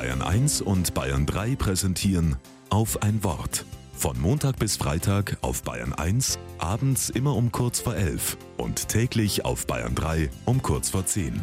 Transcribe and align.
Bayern 0.00 0.22
1 0.22 0.62
und 0.62 0.94
Bayern 0.94 1.26
3 1.26 1.56
präsentieren 1.56 2.36
auf 2.70 3.02
ein 3.02 3.22
Wort. 3.22 3.66
Von 3.92 4.18
Montag 4.18 4.58
bis 4.58 4.78
Freitag 4.78 5.36
auf 5.42 5.62
Bayern 5.62 5.92
1, 5.92 6.38
abends 6.56 7.10
immer 7.10 7.36
um 7.36 7.52
kurz 7.52 7.80
vor 7.80 7.94
11 7.94 8.38
und 8.56 8.88
täglich 8.88 9.44
auf 9.44 9.66
Bayern 9.66 9.94
3 9.94 10.30
um 10.46 10.62
kurz 10.62 10.88
vor 10.88 11.04
10. 11.04 11.42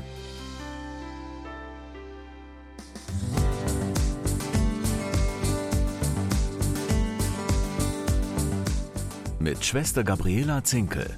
Mit 9.38 9.64
Schwester 9.64 10.04
Gabriela 10.04 10.64
Zinkel. 10.64 11.16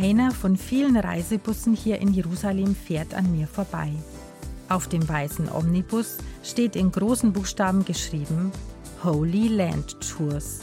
Einer 0.00 0.30
von 0.30 0.56
vielen 0.56 0.96
Reisebussen 0.96 1.74
hier 1.74 1.98
in 1.98 2.14
Jerusalem 2.14 2.74
fährt 2.74 3.12
an 3.12 3.30
mir 3.32 3.46
vorbei. 3.46 3.92
Auf 4.70 4.88
dem 4.88 5.06
weißen 5.06 5.52
Omnibus 5.52 6.16
steht 6.42 6.74
in 6.74 6.90
großen 6.90 7.34
Buchstaben 7.34 7.84
geschrieben 7.84 8.50
Holy 9.04 9.48
Land 9.48 9.98
Tours. 10.00 10.60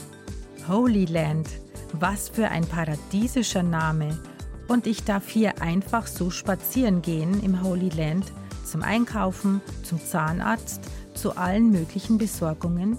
Holy 0.66 1.04
Land, 1.04 1.48
was 1.92 2.28
für 2.28 2.48
ein 2.48 2.66
paradiesischer 2.66 3.62
Name. 3.62 4.18
Und 4.66 4.88
ich 4.88 5.04
darf 5.04 5.28
hier 5.28 5.62
einfach 5.62 6.08
so 6.08 6.30
spazieren 6.30 7.00
gehen 7.00 7.40
im 7.44 7.62
Holy 7.62 7.90
Land, 7.90 8.32
zum 8.64 8.82
Einkaufen, 8.82 9.60
zum 9.84 10.04
Zahnarzt, 10.04 10.80
zu 11.14 11.36
allen 11.36 11.70
möglichen 11.70 12.18
Besorgungen 12.18 12.98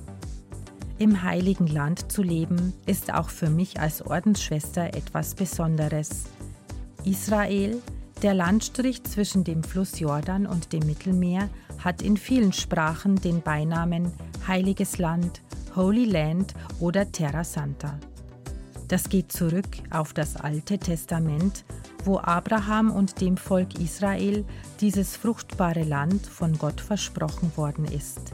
im 0.99 1.23
heiligen 1.23 1.67
Land 1.67 2.11
zu 2.11 2.21
leben, 2.21 2.73
ist 2.85 3.13
auch 3.13 3.29
für 3.29 3.49
mich 3.49 3.79
als 3.79 4.05
Ordensschwester 4.05 4.93
etwas 4.93 5.33
Besonderes. 5.33 6.25
Israel, 7.05 7.81
der 8.21 8.33
Landstrich 8.33 9.03
zwischen 9.05 9.45
dem 9.45 9.63
Fluss 9.63 9.99
Jordan 9.99 10.45
und 10.45 10.73
dem 10.73 10.85
Mittelmeer, 10.85 11.49
hat 11.83 12.01
in 12.01 12.17
vielen 12.17 12.51
Sprachen 12.51 13.15
den 13.15 13.41
Beinamen 13.41 14.11
Heiliges 14.45 14.97
Land, 14.97 15.41
Holy 15.75 16.03
Land 16.03 16.53
oder 16.79 17.09
Terra 17.09 17.45
Santa. 17.45 17.97
Das 18.89 19.07
geht 19.07 19.31
zurück 19.31 19.67
auf 19.91 20.13
das 20.13 20.35
Alte 20.35 20.77
Testament, 20.79 21.63
wo 22.03 22.17
Abraham 22.19 22.91
und 22.91 23.21
dem 23.21 23.37
Volk 23.37 23.79
Israel 23.79 24.43
dieses 24.81 25.15
fruchtbare 25.15 25.83
Land 25.83 26.25
von 26.25 26.57
Gott 26.57 26.81
versprochen 26.81 27.51
worden 27.55 27.85
ist. 27.85 28.33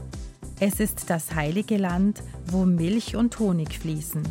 Es 0.58 0.80
ist 0.80 1.10
das 1.10 1.34
heilige 1.34 1.76
Land, 1.76 2.22
wo 2.46 2.64
Milch 2.64 3.14
und 3.14 3.38
Honig 3.38 3.78
fließen. 3.78 4.22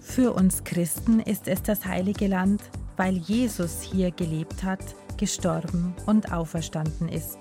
Für 0.00 0.32
uns 0.32 0.64
Christen 0.64 1.20
ist 1.20 1.46
es 1.46 1.62
das 1.62 1.84
heilige 1.84 2.26
Land, 2.26 2.62
weil 2.96 3.18
Jesus 3.18 3.82
hier 3.82 4.12
gelebt 4.12 4.62
hat, 4.62 4.82
gestorben 5.18 5.94
und 6.06 6.32
auferstanden 6.32 7.10
ist. 7.10 7.38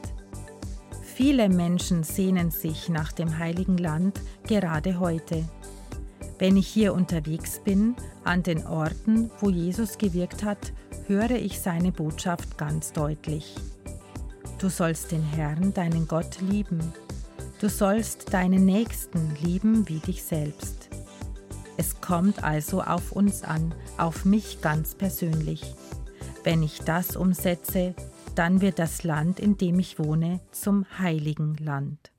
Viele 1.02 1.48
Menschen 1.48 2.04
sehnen 2.04 2.52
sich 2.52 2.90
nach 2.90 3.14
dem 3.14 3.40
heiligen 3.40 3.78
Land 3.78 4.20
gerade 4.46 5.00
heute. 5.00 5.48
Wenn 6.38 6.58
ich 6.58 6.68
hier 6.68 6.94
unterwegs 6.94 7.62
bin, 7.64 7.96
an 8.26 8.44
den 8.44 8.68
Orten, 8.68 9.32
wo 9.40 9.50
Jesus 9.50 9.98
gewirkt 9.98 10.44
hat, 10.44 10.74
höre 11.08 11.32
ich 11.32 11.62
seine 11.62 11.94
Botschaft 11.94 12.58
ganz 12.58 12.92
deutlich. 12.92 13.56
Du 14.60 14.68
sollst 14.68 15.14
den 15.14 15.24
Herrn, 15.24 15.74
deinen 15.74 16.10
Gott, 16.10 16.42
lieben 16.42 16.94
Du 17.62 17.70
sollst 17.70 18.34
deinen 18.34 18.66
Nächsten 18.66 19.36
lieben 19.40 19.88
wie 19.88 20.00
dich 20.00 20.24
selbst. 20.24 20.90
Es 21.78 22.02
kommt 22.02 22.44
also 22.44 22.82
auf 22.82 23.12
uns 23.12 23.44
an, 23.44 23.76
auf 24.00 24.26
mich 24.26 24.62
ganz 24.62 24.96
persönlich. 24.96 25.76
Wenn 26.44 26.64
ich 26.64 26.80
das 26.80 27.16
umsetze, 27.16 27.94
dann 28.34 28.62
wird 28.62 28.80
das 28.80 29.04
Land, 29.04 29.40
in 29.40 29.58
dem 29.58 29.78
ich 29.78 30.00
wohne, 30.00 30.40
zum 30.50 30.88
heiligen 30.98 31.56
Land. 31.58 32.12